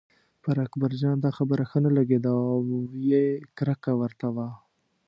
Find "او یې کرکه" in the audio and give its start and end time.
2.53-3.91